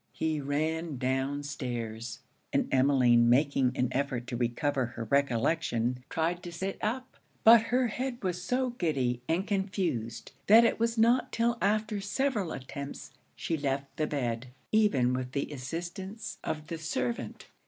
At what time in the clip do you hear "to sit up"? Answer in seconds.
6.41-7.17